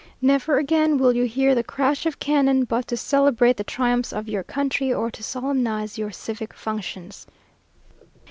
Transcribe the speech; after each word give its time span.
_Never 0.23 0.59
again 0.59 0.97
will 0.97 1.15
you 1.15 1.25
hear 1.25 1.53
the 1.53 1.63
crash 1.63 2.07
of 2.07 2.17
cannon 2.17 2.63
but 2.63 2.87
to 2.87 2.97
celebrate 2.97 3.57
the 3.57 3.63
triumphs 3.63 4.11
of 4.11 4.27
your 4.27 4.41
country, 4.41 4.91
or 4.91 5.11
to 5.11 5.21
solemnize 5.21 5.95
your 5.99 6.09
civic 6.09 6.55
functions." 6.55 7.27